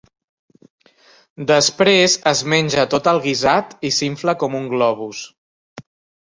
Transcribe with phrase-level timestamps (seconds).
[1.51, 5.23] Després es menja tot el guisat i s'infla com un globus.